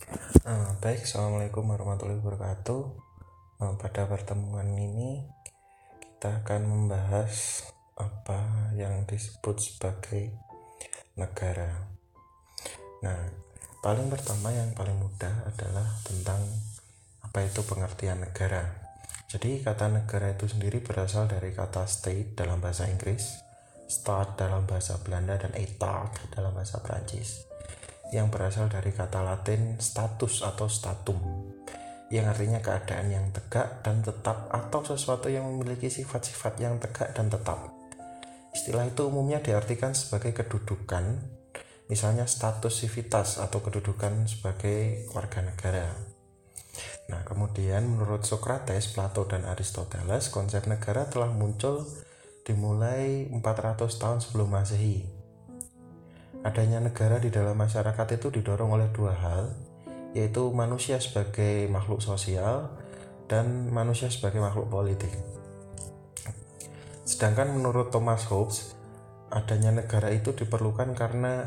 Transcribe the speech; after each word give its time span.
Uh, 0.00 0.72
baik, 0.80 1.04
assalamualaikum 1.04 1.68
warahmatullahi 1.68 2.24
wabarakatuh. 2.24 2.82
Uh, 3.60 3.74
pada 3.76 4.08
pertemuan 4.08 4.72
ini 4.72 5.28
kita 6.00 6.40
akan 6.40 6.64
membahas 6.64 7.68
apa 8.00 8.72
yang 8.80 9.04
disebut 9.04 9.60
sebagai 9.60 10.32
negara. 11.20 11.92
Nah, 13.04 13.28
paling 13.84 14.08
pertama 14.08 14.48
yang 14.48 14.72
paling 14.72 14.96
mudah 14.96 15.44
adalah 15.44 15.84
tentang 16.00 16.48
apa 17.20 17.44
itu 17.44 17.60
pengertian 17.60 18.24
negara. 18.24 18.72
Jadi 19.28 19.60
kata 19.60 19.92
negara 19.92 20.32
itu 20.32 20.48
sendiri 20.48 20.80
berasal 20.80 21.28
dari 21.28 21.52
kata 21.52 21.84
state 21.84 22.40
dalam 22.40 22.56
bahasa 22.64 22.88
Inggris, 22.88 23.36
stat 23.84 24.40
dalam 24.40 24.64
bahasa 24.64 24.96
Belanda 25.04 25.36
dan 25.36 25.52
etat 25.60 26.32
dalam 26.32 26.56
bahasa 26.56 26.80
Prancis 26.80 27.49
yang 28.10 28.30
berasal 28.30 28.66
dari 28.66 28.90
kata 28.90 29.22
Latin 29.22 29.78
status 29.78 30.42
atau 30.42 30.66
statum 30.66 31.18
yang 32.10 32.26
artinya 32.26 32.58
keadaan 32.58 33.06
yang 33.06 33.26
tegak 33.30 33.86
dan 33.86 34.02
tetap 34.02 34.50
atau 34.50 34.82
sesuatu 34.82 35.30
yang 35.30 35.46
memiliki 35.46 35.86
sifat-sifat 35.86 36.58
yang 36.58 36.82
tegak 36.82 37.14
dan 37.14 37.30
tetap. 37.30 37.70
Istilah 38.50 38.90
itu 38.90 39.06
umumnya 39.06 39.38
diartikan 39.38 39.94
sebagai 39.94 40.34
kedudukan, 40.34 41.22
misalnya 41.86 42.26
status 42.26 42.82
civitas 42.82 43.38
atau 43.38 43.62
kedudukan 43.62 44.26
sebagai 44.26 45.06
warga 45.14 45.46
negara. 45.46 45.94
Nah, 47.14 47.22
kemudian 47.22 47.86
menurut 47.86 48.26
Socrates, 48.26 48.90
Plato, 48.90 49.30
dan 49.30 49.46
Aristoteles, 49.46 50.34
konsep 50.34 50.66
negara 50.66 51.06
telah 51.06 51.30
muncul 51.30 51.86
dimulai 52.42 53.30
400 53.30 53.86
tahun 54.02 54.18
sebelum 54.18 54.50
Masehi 54.50 55.19
Adanya 56.40 56.80
negara 56.80 57.20
di 57.20 57.28
dalam 57.28 57.52
masyarakat 57.52 58.16
itu 58.16 58.32
didorong 58.32 58.72
oleh 58.72 58.88
dua 58.96 59.12
hal, 59.12 59.52
yaitu 60.16 60.48
manusia 60.56 60.96
sebagai 60.96 61.68
makhluk 61.68 62.00
sosial 62.00 62.72
dan 63.28 63.68
manusia 63.68 64.08
sebagai 64.08 64.40
makhluk 64.40 64.72
politik. 64.72 65.12
Sedangkan 67.04 67.52
menurut 67.52 67.92
Thomas 67.92 68.24
Hobbes, 68.32 68.72
adanya 69.28 69.84
negara 69.84 70.08
itu 70.08 70.32
diperlukan 70.32 70.96
karena 70.96 71.44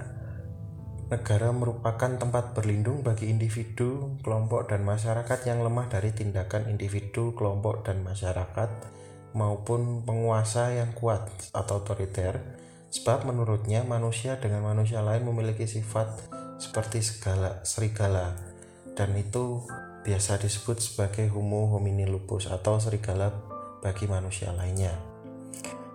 negara 1.10 1.50
merupakan 1.50 2.14
tempat 2.14 2.54
berlindung 2.54 3.02
bagi 3.02 3.34
individu, 3.34 4.22
kelompok, 4.22 4.70
dan 4.70 4.86
masyarakat 4.86 5.40
yang 5.50 5.66
lemah 5.66 5.90
dari 5.90 6.14
tindakan 6.14 6.70
individu, 6.70 7.34
kelompok, 7.34 7.82
dan 7.82 8.06
masyarakat 8.06 8.70
maupun 9.34 10.06
penguasa 10.06 10.70
yang 10.78 10.94
kuat 10.94 11.26
atau 11.50 11.82
otoriter 11.82 12.62
Sebab 12.94 13.26
menurutnya 13.26 13.82
manusia 13.82 14.38
dengan 14.38 14.70
manusia 14.70 15.02
lain 15.02 15.26
memiliki 15.26 15.66
sifat 15.66 16.14
seperti 16.62 17.02
segala 17.02 17.66
serigala 17.66 18.38
dan 18.94 19.18
itu 19.18 19.66
biasa 20.06 20.38
disebut 20.38 20.78
sebagai 20.78 21.26
homo 21.34 21.74
homini 21.74 22.06
lupus 22.06 22.46
atau 22.46 22.78
serigala 22.78 23.34
bagi 23.82 24.06
manusia 24.06 24.54
lainnya. 24.54 24.94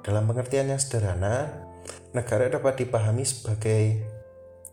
Dalam 0.03 0.27
pengertian 0.27 0.75
yang 0.75 0.83
sederhana, 0.83 1.69
negara 2.11 2.51
dapat 2.51 2.83
dipahami 2.83 3.23
sebagai 3.23 4.03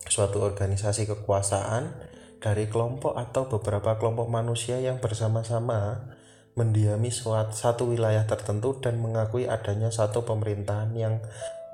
suatu 0.09 0.41
organisasi 0.41 1.05
kekuasaan 1.05 1.93
dari 2.41 2.65
kelompok 2.65 3.13
atau 3.13 3.45
beberapa 3.45 4.01
kelompok 4.01 4.25
manusia 4.33 4.81
yang 4.81 4.97
bersama-sama 4.97 6.09
mendiami 6.55 7.11
suatu 7.11 7.51
satu 7.51 7.83
wilayah 7.91 8.23
tertentu 8.23 8.79
dan 8.79 8.97
mengakui 8.97 9.43
adanya 9.43 9.91
satu 9.91 10.23
pemerintahan 10.23 10.95
yang 10.95 11.19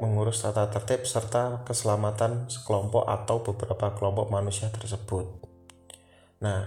mengurus 0.01 0.41
tata 0.41 0.65
tertib 0.73 1.05
serta 1.05 1.61
keselamatan 1.61 2.49
sekelompok 2.49 3.05
atau 3.05 3.45
beberapa 3.45 3.93
kelompok 3.93 4.33
manusia 4.33 4.73
tersebut. 4.73 5.29
Nah, 6.41 6.65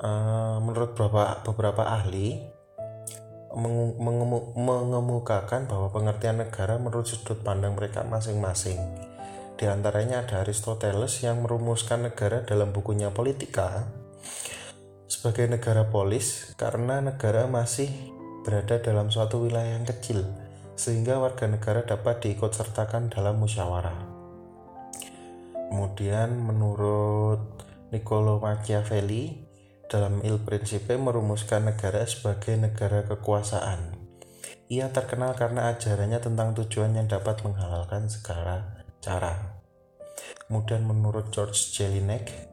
eh, 0.00 0.56
menurut 0.64 0.96
beberapa 0.96 1.44
beberapa 1.44 1.84
ahli 1.84 2.40
mengemukakan 4.56 5.68
bahwa 5.68 5.92
pengertian 5.92 6.40
negara 6.40 6.80
menurut 6.80 7.04
sudut 7.04 7.44
pandang 7.44 7.76
mereka 7.76 8.00
masing-masing. 8.00 8.80
Di 9.60 9.68
antaranya 9.68 10.24
ada 10.24 10.40
Aristoteles 10.40 11.20
yang 11.20 11.44
merumuskan 11.44 12.08
negara 12.08 12.48
dalam 12.48 12.72
bukunya 12.72 13.12
Politika 13.12 13.84
sebagai 15.04 15.52
negara 15.52 15.84
polis 15.92 16.56
karena 16.56 17.04
negara 17.04 17.44
masih 17.44 17.92
berada 18.42 18.80
dalam 18.80 19.12
suatu 19.12 19.44
wilayah 19.44 19.76
yang 19.76 19.84
kecil 19.84 20.24
sehingga 20.74 21.20
warga 21.20 21.48
negara 21.48 21.84
dapat 21.84 22.24
diikutsertakan 22.24 23.12
dalam 23.12 23.38
musyawarah. 23.40 23.98
Kemudian 25.72 26.36
menurut 26.36 27.40
Niccolo 27.92 28.40
Machiavelli 28.40 29.40
dalam 29.88 30.20
Il 30.24 30.40
Principe 30.40 30.96
merumuskan 30.96 31.68
negara 31.68 32.04
sebagai 32.08 32.56
negara 32.56 33.04
kekuasaan. 33.04 34.00
Ia 34.72 34.88
terkenal 34.88 35.36
karena 35.36 35.68
ajarannya 35.72 36.16
tentang 36.20 36.56
tujuan 36.56 36.96
yang 36.96 37.08
dapat 37.08 37.44
menghalalkan 37.44 38.08
segala 38.08 38.84
cara. 39.04 39.60
Kemudian 40.48 40.84
menurut 40.88 41.28
George 41.28 41.76
Jelinek 41.76 42.52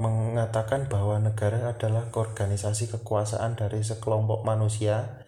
mengatakan 0.00 0.88
bahwa 0.88 1.20
negara 1.20 1.70
adalah 1.70 2.08
organisasi 2.08 2.88
kekuasaan 2.88 3.58
dari 3.58 3.84
sekelompok 3.84 4.46
manusia 4.48 5.19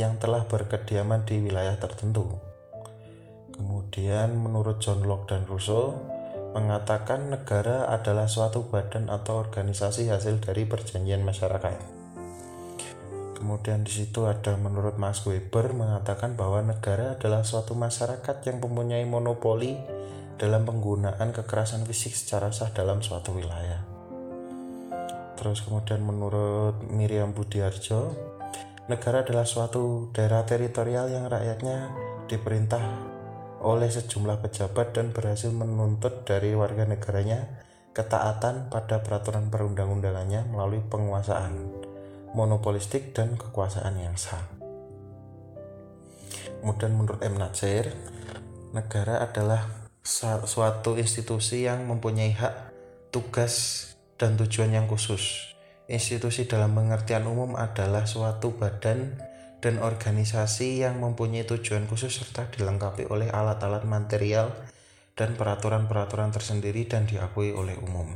yang 0.00 0.16
telah 0.16 0.48
berkediaman 0.48 1.28
di 1.28 1.44
wilayah 1.44 1.76
tertentu. 1.76 2.24
Kemudian 3.52 4.32
menurut 4.32 4.80
John 4.80 5.04
Locke 5.04 5.36
dan 5.36 5.44
Rousseau 5.44 5.92
mengatakan 6.56 7.28
negara 7.28 7.84
adalah 7.92 8.24
suatu 8.24 8.64
badan 8.64 9.12
atau 9.12 9.36
organisasi 9.44 10.08
hasil 10.08 10.40
dari 10.40 10.64
perjanjian 10.64 11.20
masyarakat. 11.20 12.00
Kemudian 13.36 13.84
di 13.84 13.92
situ 13.92 14.24
ada 14.24 14.56
menurut 14.56 14.96
Max 14.96 15.24
Weber 15.28 15.76
mengatakan 15.76 16.36
bahwa 16.36 16.64
negara 16.64 17.20
adalah 17.20 17.44
suatu 17.44 17.76
masyarakat 17.76 18.36
yang 18.48 18.60
mempunyai 18.60 19.04
monopoli 19.04 19.76
dalam 20.40 20.64
penggunaan 20.64 21.36
kekerasan 21.36 21.84
fisik 21.84 22.16
secara 22.16 22.48
sah 22.48 22.72
dalam 22.72 23.04
suatu 23.04 23.36
wilayah. 23.36 23.84
Terus 25.40 25.64
kemudian 25.64 26.04
menurut 26.04 26.84
Miriam 26.88 27.32
Budiarjo, 27.32 28.29
Negara 28.90 29.22
adalah 29.22 29.46
suatu 29.46 30.10
daerah 30.10 30.42
teritorial 30.42 31.14
yang 31.14 31.30
rakyatnya 31.30 31.94
diperintah 32.26 32.82
oleh 33.62 33.86
sejumlah 33.86 34.42
pejabat 34.42 34.98
dan 34.98 35.14
berhasil 35.14 35.46
menuntut 35.54 36.26
dari 36.26 36.58
warga 36.58 36.82
negaranya 36.90 37.46
ketaatan 37.94 38.66
pada 38.66 38.98
peraturan 38.98 39.46
perundang-undangannya 39.46 40.50
melalui 40.50 40.82
penguasaan 40.82 41.70
monopolistik 42.34 43.14
dan 43.14 43.38
kekuasaan 43.38 43.94
yang 43.94 44.18
sah. 44.18 44.42
Kemudian 46.58 46.90
menurut 46.90 47.22
M. 47.22 47.38
Natsir, 47.38 47.94
negara 48.74 49.22
adalah 49.22 49.70
suatu 50.02 50.98
institusi 50.98 51.62
yang 51.62 51.86
mempunyai 51.86 52.34
hak, 52.34 52.74
tugas, 53.14 53.86
dan 54.18 54.34
tujuan 54.34 54.74
yang 54.74 54.90
khusus 54.90 55.49
Institusi 55.90 56.46
dalam 56.46 56.70
pengertian 56.70 57.26
umum 57.26 57.58
adalah 57.58 58.06
suatu 58.06 58.54
badan 58.54 59.18
dan 59.58 59.82
organisasi 59.82 60.86
yang 60.86 61.02
mempunyai 61.02 61.42
tujuan 61.42 61.90
khusus 61.90 62.14
serta 62.14 62.46
dilengkapi 62.46 63.10
oleh 63.10 63.26
alat-alat 63.26 63.82
material 63.82 64.54
dan 65.18 65.34
peraturan-peraturan 65.34 66.30
tersendiri 66.30 66.86
dan 66.86 67.10
diakui 67.10 67.50
oleh 67.50 67.74
umum. 67.82 68.06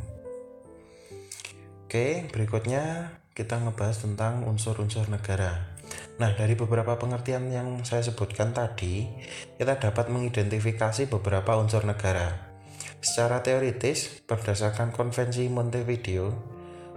Oke, 1.84 2.30
berikutnya 2.30 3.10
kita 3.34 3.58
ngebahas 3.58 4.06
tentang 4.06 4.46
unsur-unsur 4.46 5.10
negara. 5.10 5.74
Nah, 6.22 6.30
dari 6.30 6.54
beberapa 6.54 6.94
pengertian 6.94 7.50
yang 7.50 7.82
saya 7.82 8.06
sebutkan 8.06 8.54
tadi, 8.54 9.02
kita 9.58 9.82
dapat 9.82 10.14
mengidentifikasi 10.14 11.10
beberapa 11.10 11.58
unsur 11.58 11.82
negara. 11.82 12.54
Secara 13.02 13.42
teoritis, 13.42 14.22
berdasarkan 14.24 14.94
konvensi 14.94 15.50
Montevideo, 15.50 16.53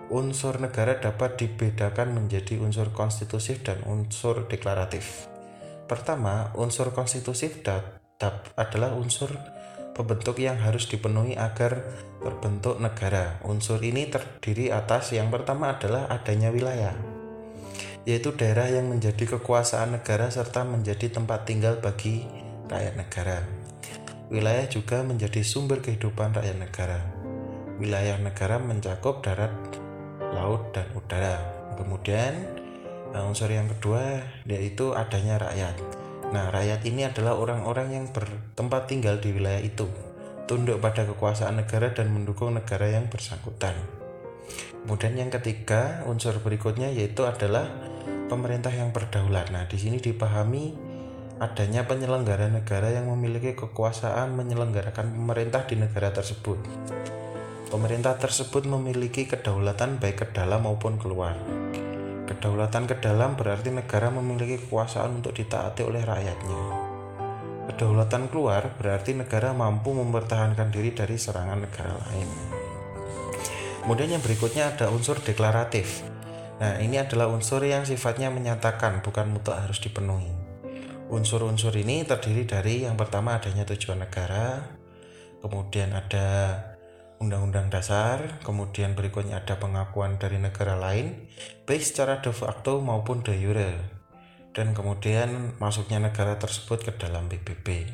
unsur 0.07 0.63
negara 0.63 1.03
dapat 1.03 1.35
dibedakan 1.35 2.15
menjadi 2.15 2.55
unsur 2.63 2.95
konstitutif 2.95 3.59
dan 3.63 3.83
unsur 3.83 4.47
deklaratif. 4.47 5.27
Pertama, 5.87 6.51
unsur 6.55 6.91
konstitutif 6.95 7.63
adalah 8.55 8.91
unsur 8.95 9.31
pembentuk 9.95 10.39
yang 10.39 10.59
harus 10.59 10.87
dipenuhi 10.87 11.35
agar 11.35 11.83
terbentuk 12.23 12.79
negara. 12.79 13.39
Unsur 13.43 13.79
ini 13.83 14.07
terdiri 14.07 14.71
atas 14.71 15.11
yang 15.15 15.27
pertama 15.31 15.75
adalah 15.75 16.07
adanya 16.11 16.51
wilayah, 16.51 16.95
yaitu 18.03 18.35
daerah 18.35 18.67
yang 18.71 18.87
menjadi 18.87 19.37
kekuasaan 19.37 19.99
negara 19.99 20.31
serta 20.31 20.63
menjadi 20.63 21.11
tempat 21.11 21.47
tinggal 21.47 21.79
bagi 21.79 22.23
rakyat 22.67 22.95
negara. 22.95 23.39
Wilayah 24.27 24.67
juga 24.67 25.07
menjadi 25.07 25.39
sumber 25.39 25.79
kehidupan 25.79 26.35
rakyat 26.35 26.57
negara. 26.59 26.99
Wilayah 27.79 28.19
negara 28.19 28.59
mencakup 28.59 29.23
darat, 29.23 29.53
laut 30.33 30.73
dan 30.75 30.87
udara. 30.95 31.37
Kemudian 31.77 32.33
eh, 33.13 33.23
unsur 33.27 33.51
yang 33.51 33.69
kedua 33.71 34.23
yaitu 34.47 34.95
adanya 34.97 35.37
rakyat. 35.39 35.75
Nah, 36.27 36.51
rakyat 36.51 36.83
ini 36.83 37.07
adalah 37.07 37.39
orang-orang 37.39 37.87
yang 37.95 38.05
bertempat 38.11 38.91
tinggal 38.91 39.15
di 39.23 39.31
wilayah 39.31 39.63
itu, 39.63 39.87
tunduk 40.43 40.83
pada 40.83 41.07
kekuasaan 41.07 41.63
negara 41.63 41.95
dan 41.95 42.11
mendukung 42.11 42.51
negara 42.51 42.91
yang 42.91 43.07
bersangkutan. 43.07 43.71
Kemudian 44.83 45.15
yang 45.15 45.31
ketiga, 45.31 46.03
unsur 46.03 46.35
berikutnya 46.43 46.91
yaitu 46.91 47.23
adalah 47.23 47.71
pemerintah 48.27 48.71
yang 48.71 48.91
berdaulat. 48.91 49.55
Nah, 49.55 49.67
di 49.71 49.79
sini 49.79 50.03
dipahami 50.03 50.75
adanya 51.39 51.85
penyelenggara 51.85 52.49
negara 52.49 52.91
yang 52.91 53.07
memiliki 53.07 53.53
kekuasaan 53.55 54.33
menyelenggarakan 54.35 55.13
pemerintah 55.13 55.63
di 55.69 55.79
negara 55.79 56.11
tersebut. 56.11 56.59
Pemerintah 57.67 58.15
tersebut 58.15 58.63
memiliki 58.63 59.27
kedaulatan 59.27 59.99
baik 59.99 60.23
ke 60.23 60.27
dalam 60.31 60.63
maupun 60.63 60.95
keluar. 60.95 61.35
Kedaulatan 62.23 62.87
ke 62.87 62.95
dalam 63.03 63.35
berarti 63.35 63.75
negara 63.75 64.07
memiliki 64.07 64.55
kekuasaan 64.63 65.19
untuk 65.19 65.35
ditaati 65.35 65.83
oleh 65.83 65.99
rakyatnya. 66.07 66.63
Kedaulatan 67.67 68.31
keluar 68.31 68.71
berarti 68.79 69.19
negara 69.19 69.51
mampu 69.51 69.91
mempertahankan 69.91 70.71
diri 70.71 70.95
dari 70.95 71.19
serangan 71.19 71.67
negara 71.67 71.91
lain. 72.07 72.29
Kemudian 73.83 74.15
yang 74.15 74.23
berikutnya 74.23 74.71
ada 74.71 74.87
unsur 74.87 75.19
deklaratif. 75.19 76.07
Nah, 76.63 76.79
ini 76.79 77.03
adalah 77.03 77.27
unsur 77.27 77.67
yang 77.67 77.83
sifatnya 77.83 78.31
menyatakan, 78.31 79.03
bukan 79.03 79.27
mutlak 79.27 79.67
harus 79.67 79.83
dipenuhi. 79.83 80.31
Unsur-unsur 81.11 81.75
ini 81.75 82.07
terdiri 82.07 82.47
dari 82.47 82.87
yang 82.87 82.95
pertama 82.95 83.35
adanya 83.35 83.67
tujuan 83.67 84.07
negara, 84.07 84.71
kemudian 85.43 85.91
ada 85.91 86.27
undang-undang 87.17 87.73
dasar, 87.73 88.41
kemudian 88.45 88.93
berikutnya 88.93 89.41
ada 89.41 89.57
pengakuan 89.57 90.21
dari 90.21 90.37
negara 90.37 90.77
lain, 90.77 91.29
baik 91.65 91.81
secara 91.81 92.21
de 92.21 92.29
facto 92.29 92.77
maupun 92.81 93.25
de 93.25 93.33
jure, 93.37 93.73
dan 94.53 94.77
kemudian 94.77 95.57
masuknya 95.57 95.97
negara 95.97 96.37
tersebut 96.37 96.85
ke 96.85 96.91
dalam 96.97 97.25
PBB. 97.25 97.89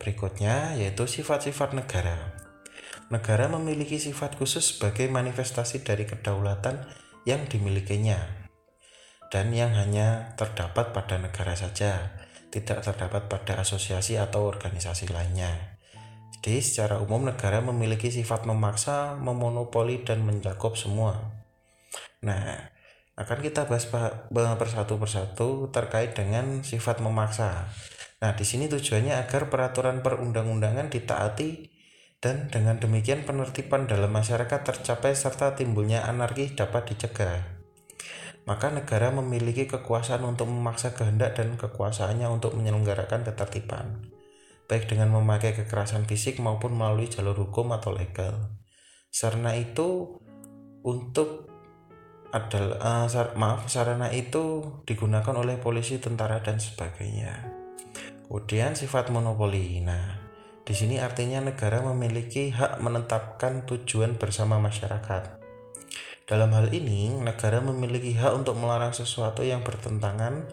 Berikutnya 0.00 0.74
yaitu 0.74 1.06
sifat-sifat 1.06 1.76
negara. 1.76 2.34
Negara 3.10 3.50
memiliki 3.50 3.98
sifat 3.98 4.38
khusus 4.38 4.78
sebagai 4.78 5.10
manifestasi 5.10 5.82
dari 5.82 6.06
kedaulatan 6.06 6.86
yang 7.26 7.46
dimilikinya, 7.46 8.48
dan 9.30 9.54
yang 9.54 9.74
hanya 9.74 10.34
terdapat 10.34 10.90
pada 10.90 11.18
negara 11.18 11.54
saja, 11.54 12.18
tidak 12.50 12.82
terdapat 12.82 13.30
pada 13.30 13.62
asosiasi 13.62 14.18
atau 14.18 14.46
organisasi 14.50 15.10
lainnya. 15.10 15.79
Jadi 16.40 16.64
secara 16.64 16.96
umum 17.04 17.28
negara 17.28 17.60
memiliki 17.60 18.08
sifat 18.08 18.48
memaksa, 18.48 19.12
memonopoli 19.20 20.00
dan 20.08 20.24
mencakup 20.24 20.72
semua. 20.72 21.36
Nah, 22.24 22.72
akan 23.20 23.38
kita 23.44 23.68
bahas 23.68 23.84
persatu 24.56 24.96
persatu 24.96 25.68
terkait 25.68 26.16
dengan 26.16 26.64
sifat 26.64 27.04
memaksa. 27.04 27.68
Nah, 28.24 28.32
di 28.32 28.48
sini 28.48 28.72
tujuannya 28.72 29.20
agar 29.20 29.52
peraturan 29.52 30.00
perundang-undangan 30.00 30.88
ditaati 30.88 31.68
dan 32.24 32.48
dengan 32.48 32.80
demikian 32.80 33.28
penertiban 33.28 33.84
dalam 33.84 34.08
masyarakat 34.08 34.64
tercapai 34.64 35.12
serta 35.12 35.52
timbulnya 35.60 36.08
anarki 36.08 36.56
dapat 36.56 36.96
dicegah. 36.96 37.60
Maka 38.48 38.72
negara 38.72 39.12
memiliki 39.12 39.68
kekuasaan 39.68 40.24
untuk 40.24 40.48
memaksa 40.48 40.96
kehendak 40.96 41.36
dan 41.36 41.60
kekuasaannya 41.60 42.32
untuk 42.32 42.56
menyelenggarakan 42.56 43.28
ketertiban 43.28 44.19
baik 44.70 44.86
dengan 44.86 45.10
memakai 45.10 45.50
kekerasan 45.50 46.06
fisik 46.06 46.38
maupun 46.38 46.78
melalui 46.78 47.10
jalur 47.10 47.34
hukum 47.34 47.74
atau 47.74 47.90
legal. 47.90 48.54
Sarana 49.10 49.58
itu 49.58 50.22
untuk 50.86 51.50
adalah 52.30 52.78
uh, 52.78 53.06
sar, 53.10 53.34
maaf 53.34 53.66
sarana 53.66 54.14
itu 54.14 54.62
digunakan 54.86 55.34
oleh 55.34 55.58
polisi, 55.58 55.98
tentara 55.98 56.38
dan 56.38 56.62
sebagainya. 56.62 57.50
Kemudian 58.30 58.78
sifat 58.78 59.10
monopoli. 59.10 59.82
Nah, 59.82 60.22
di 60.62 60.70
sini 60.70 61.02
artinya 61.02 61.42
negara 61.42 61.82
memiliki 61.82 62.54
hak 62.54 62.78
menetapkan 62.78 63.66
tujuan 63.66 64.14
bersama 64.14 64.62
masyarakat. 64.62 65.42
Dalam 66.30 66.54
hal 66.54 66.70
ini, 66.70 67.10
negara 67.10 67.58
memiliki 67.58 68.14
hak 68.14 68.46
untuk 68.46 68.54
melarang 68.54 68.94
sesuatu 68.94 69.42
yang 69.42 69.66
bertentangan 69.66 70.46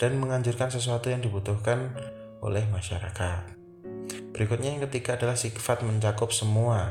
dan 0.00 0.16
menganjurkan 0.16 0.72
sesuatu 0.72 1.12
yang 1.12 1.20
dibutuhkan 1.20 1.92
oleh 2.40 2.64
masyarakat. 2.72 3.56
Berikutnya 4.32 4.72
yang 4.76 4.82
ketiga 4.88 5.20
adalah 5.20 5.36
sifat 5.36 5.84
mencakup 5.84 6.32
semua, 6.32 6.88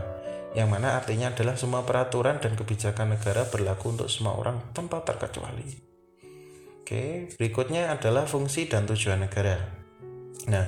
yang 0.57 0.69
mana 0.69 0.97
artinya 0.97 1.29
adalah 1.29 1.57
semua 1.57 1.85
peraturan 1.85 2.41
dan 2.41 2.57
kebijakan 2.57 3.17
negara 3.17 3.45
berlaku 3.49 3.93
untuk 3.93 4.09
semua 4.09 4.37
orang 4.37 4.73
tanpa 4.73 5.01
terkecuali. 5.05 5.89
Oke, 6.81 7.29
berikutnya 7.37 7.93
adalah 7.93 8.25
fungsi 8.25 8.65
dan 8.65 8.89
tujuan 8.89 9.21
negara. 9.21 9.61
Nah, 10.49 10.65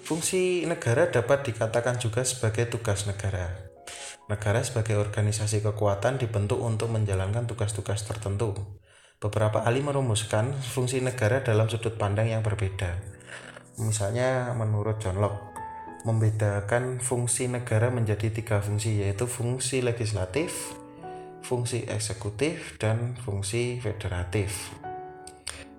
fungsi 0.00 0.64
negara 0.64 1.12
dapat 1.12 1.52
dikatakan 1.52 2.00
juga 2.00 2.24
sebagai 2.24 2.64
tugas 2.72 3.04
negara. 3.04 3.68
Negara 4.32 4.64
sebagai 4.64 4.96
organisasi 4.96 5.60
kekuatan 5.60 6.16
dibentuk 6.16 6.62
untuk 6.64 6.88
menjalankan 6.88 7.44
tugas-tugas 7.44 8.08
tertentu. 8.08 8.56
Beberapa 9.20 9.60
ahli 9.68 9.84
merumuskan 9.84 10.56
fungsi 10.56 11.04
negara 11.04 11.44
dalam 11.44 11.68
sudut 11.68 12.00
pandang 12.00 12.32
yang 12.32 12.40
berbeda. 12.40 13.19
Misalnya 13.80 14.52
menurut 14.52 15.00
John 15.00 15.16
Locke 15.24 15.56
membedakan 16.04 17.00
fungsi 17.00 17.48
negara 17.48 17.88
menjadi 17.88 18.32
tiga 18.32 18.60
fungsi 18.60 19.04
yaitu 19.04 19.24
fungsi 19.24 19.80
legislatif, 19.84 20.76
fungsi 21.44 21.88
eksekutif, 21.88 22.76
dan 22.76 23.16
fungsi 23.20 23.80
federatif. 23.80 24.72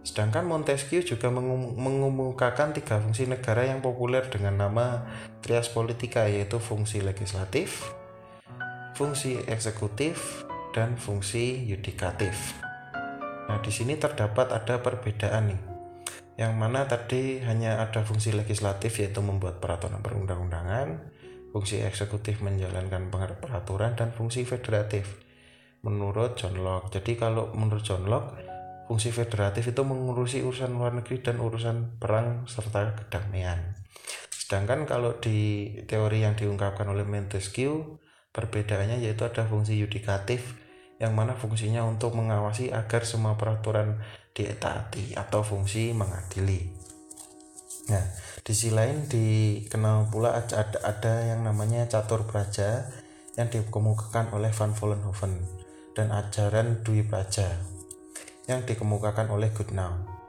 Sedangkan 0.02 0.50
Montesquieu 0.50 1.06
juga 1.06 1.30
mengumumkan 1.30 2.74
tiga 2.74 2.98
fungsi 2.98 3.30
negara 3.30 3.70
yang 3.70 3.86
populer 3.86 4.26
dengan 4.34 4.66
nama 4.66 5.06
trias 5.46 5.70
politika 5.70 6.26
yaitu 6.26 6.58
fungsi 6.58 7.06
legislatif, 7.06 7.94
fungsi 8.98 9.46
eksekutif, 9.46 10.46
dan 10.74 10.98
fungsi 10.98 11.66
yudikatif. 11.70 12.34
Nah, 13.46 13.62
di 13.62 13.70
sini 13.70 14.00
terdapat 14.00 14.50
ada 14.56 14.80
perbedaan 14.80 15.54
nih 15.54 15.71
yang 16.42 16.58
mana 16.58 16.90
tadi 16.90 17.38
hanya 17.46 17.78
ada 17.86 18.02
fungsi 18.02 18.34
legislatif 18.34 18.98
yaitu 18.98 19.22
membuat 19.22 19.62
peraturan 19.62 20.02
perundang-undangan, 20.02 21.14
fungsi 21.54 21.86
eksekutif 21.86 22.42
menjalankan 22.42 23.14
peraturan 23.14 23.94
dan 23.94 24.10
fungsi 24.10 24.42
federatif 24.42 25.22
menurut 25.86 26.34
John 26.34 26.58
Locke. 26.58 26.98
Jadi 26.98 27.14
kalau 27.14 27.54
menurut 27.54 27.86
John 27.86 28.10
Locke, 28.10 28.42
fungsi 28.90 29.14
federatif 29.14 29.70
itu 29.70 29.86
mengurusi 29.86 30.42
urusan 30.42 30.74
luar 30.74 30.98
negeri 30.98 31.22
dan 31.22 31.38
urusan 31.38 32.02
perang 32.02 32.50
serta 32.50 32.98
kedamaian. 32.98 33.78
Sedangkan 34.34 34.90
kalau 34.90 35.22
di 35.22 35.70
teori 35.86 36.26
yang 36.26 36.34
diungkapkan 36.34 36.90
oleh 36.90 37.06
Montesquieu, 37.06 38.02
perbedaannya 38.34 38.98
yaitu 38.98 39.30
ada 39.30 39.46
fungsi 39.46 39.78
yudikatif 39.78 40.58
yang 40.98 41.14
mana 41.14 41.38
fungsinya 41.38 41.86
untuk 41.86 42.18
mengawasi 42.18 42.74
agar 42.74 43.06
semua 43.06 43.38
peraturan 43.38 44.02
ditaati 44.32 45.16
atau 45.16 45.44
fungsi 45.44 45.92
mengadili. 45.92 46.72
Nah, 47.92 48.06
di 48.42 48.52
sisi 48.56 48.72
lain 48.72 49.10
dikenal 49.10 50.08
pula 50.08 50.38
ada, 50.38 50.64
ada 50.86 51.14
yang 51.28 51.44
namanya 51.44 51.90
catur 51.92 52.24
praja 52.24 52.88
yang 53.36 53.52
dikemukakan 53.52 54.32
oleh 54.36 54.52
Van 54.52 54.72
Vollenhoven 54.72 55.62
dan 55.96 56.12
ajaran 56.12 56.84
Dwi 56.84 57.04
Praja 57.04 57.48
yang 58.48 58.64
dikemukakan 58.64 59.32
oleh 59.32 59.52
Goodnow. 59.52 60.22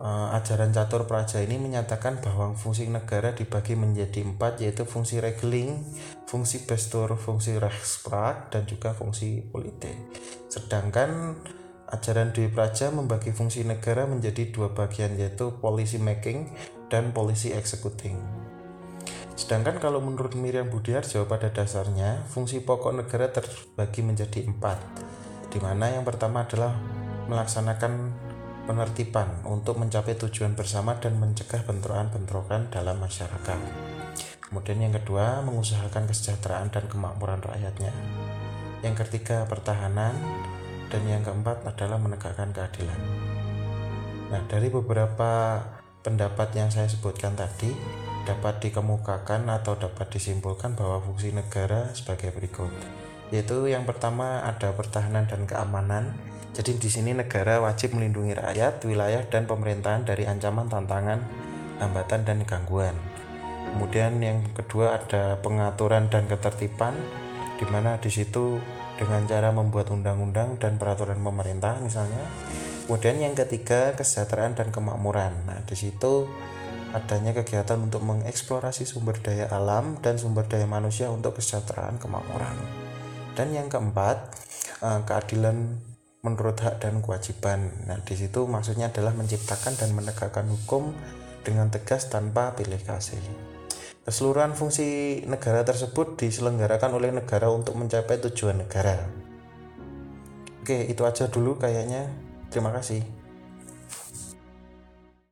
Uh, 0.00 0.32
ajaran 0.32 0.72
catur 0.72 1.04
praja 1.04 1.44
ini 1.44 1.60
menyatakan 1.60 2.24
bahwa 2.24 2.56
fungsi 2.56 2.88
negara 2.88 3.36
dibagi 3.36 3.76
menjadi 3.76 4.24
empat 4.24 4.64
yaitu 4.64 4.88
fungsi 4.88 5.20
regeling, 5.20 5.76
fungsi 6.24 6.64
bestur, 6.64 7.20
fungsi 7.20 7.60
rechtspraak, 7.60 8.48
dan 8.48 8.64
juga 8.64 8.96
fungsi 8.96 9.44
politik. 9.44 9.92
Sedangkan 10.48 11.36
Ajaran 11.90 12.30
Dwi 12.30 12.46
Praja 12.46 12.94
membagi 12.94 13.34
fungsi 13.34 13.66
negara 13.66 14.06
menjadi 14.06 14.54
dua 14.54 14.70
bagian 14.70 15.18
yaitu 15.18 15.58
policy 15.58 15.98
making 15.98 16.46
dan 16.86 17.10
policy 17.10 17.50
executing. 17.50 18.14
Sedangkan 19.34 19.82
kalau 19.82 19.98
menurut 19.98 20.38
Miriam 20.38 20.70
Budiarjo 20.70 21.26
pada 21.26 21.50
dasarnya 21.50 22.22
fungsi 22.30 22.62
pokok 22.62 22.94
negara 22.94 23.34
terbagi 23.34 24.06
menjadi 24.06 24.46
empat, 24.46 24.78
di 25.50 25.58
mana 25.58 25.90
yang 25.90 26.06
pertama 26.06 26.46
adalah 26.46 26.78
melaksanakan 27.26 28.14
penertiban 28.70 29.26
untuk 29.42 29.82
mencapai 29.82 30.14
tujuan 30.14 30.54
bersama 30.54 30.94
dan 31.02 31.18
mencegah 31.18 31.66
bentrokan-bentrokan 31.66 32.70
dalam 32.70 33.02
masyarakat. 33.02 33.58
Kemudian 34.46 34.78
yang 34.78 34.94
kedua, 34.94 35.42
mengusahakan 35.42 36.06
kesejahteraan 36.06 36.70
dan 36.70 36.86
kemakmuran 36.86 37.42
rakyatnya. 37.42 37.90
Yang 38.86 39.06
ketiga, 39.06 39.46
pertahanan 39.50 40.14
dan 40.90 41.02
yang 41.06 41.22
keempat 41.22 41.62
adalah 41.64 41.96
menegakkan 41.96 42.50
keadilan. 42.50 42.98
Nah, 44.34 44.42
dari 44.50 44.68
beberapa 44.68 45.62
pendapat 46.02 46.54
yang 46.58 46.68
saya 46.70 46.90
sebutkan 46.90 47.38
tadi 47.38 47.70
dapat 48.26 48.60
dikemukakan 48.62 49.48
atau 49.48 49.78
dapat 49.78 50.12
disimpulkan 50.12 50.76
bahwa 50.76 51.00
fungsi 51.00 51.32
negara 51.32 51.90
sebagai 51.96 52.34
berikut. 52.34 52.70
Yaitu 53.30 53.70
yang 53.70 53.86
pertama 53.86 54.42
ada 54.42 54.74
pertahanan 54.74 55.30
dan 55.30 55.46
keamanan. 55.46 56.14
Jadi 56.50 56.82
di 56.82 56.90
sini 56.90 57.14
negara 57.14 57.62
wajib 57.62 57.94
melindungi 57.94 58.34
rakyat, 58.34 58.82
wilayah 58.82 59.22
dan 59.30 59.46
pemerintahan 59.46 60.02
dari 60.02 60.26
ancaman, 60.26 60.66
tantangan, 60.66 61.22
hambatan 61.78 62.26
dan 62.26 62.42
gangguan. 62.42 62.94
Kemudian 63.70 64.18
yang 64.18 64.42
kedua 64.50 64.98
ada 64.98 65.38
pengaturan 65.38 66.10
dan 66.10 66.26
ketertiban 66.26 66.92
di 67.54 67.64
mana 67.70 68.02
di 68.02 68.10
situ 68.10 68.58
dengan 69.00 69.24
cara 69.24 69.48
membuat 69.48 69.88
undang-undang 69.88 70.60
dan 70.60 70.76
peraturan 70.76 71.16
pemerintah 71.24 71.80
misalnya. 71.80 72.20
Kemudian 72.84 73.16
yang 73.16 73.32
ketiga 73.32 73.96
kesejahteraan 73.96 74.60
dan 74.60 74.68
kemakmuran. 74.68 75.32
Nah, 75.48 75.64
di 75.64 75.72
situ 75.72 76.28
adanya 76.92 77.32
kegiatan 77.32 77.80
untuk 77.80 78.04
mengeksplorasi 78.04 78.84
sumber 78.84 79.16
daya 79.22 79.48
alam 79.48 79.96
dan 80.04 80.20
sumber 80.20 80.44
daya 80.44 80.68
manusia 80.68 81.08
untuk 81.08 81.40
kesejahteraan 81.40 81.96
kemakmuran. 81.96 82.58
Dan 83.32 83.56
yang 83.56 83.72
keempat, 83.72 84.36
eh, 84.84 85.00
keadilan 85.06 85.80
menurut 86.20 86.60
hak 86.60 86.84
dan 86.84 87.00
kewajiban. 87.00 87.72
Nah, 87.88 87.96
di 88.04 88.14
situ 88.18 88.44
maksudnya 88.44 88.92
adalah 88.92 89.16
menciptakan 89.16 89.80
dan 89.80 89.96
menegakkan 89.96 90.44
hukum 90.44 90.92
dengan 91.40 91.72
tegas 91.72 92.12
tanpa 92.12 92.52
pilih 92.52 92.82
kasih. 92.84 93.49
Keseluruhan 94.00 94.56
fungsi 94.56 95.20
negara 95.28 95.60
tersebut 95.60 96.16
diselenggarakan 96.16 96.96
oleh 96.96 97.12
negara 97.12 97.52
untuk 97.52 97.76
mencapai 97.76 98.16
tujuan 98.24 98.64
negara. 98.64 98.96
Oke, 100.64 100.88
itu 100.88 101.04
aja 101.04 101.28
dulu 101.28 101.60
kayaknya. 101.60 102.08
Terima 102.48 102.72
kasih. 102.72 103.19